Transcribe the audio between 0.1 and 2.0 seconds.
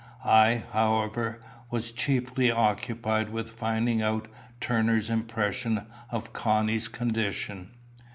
I, however, was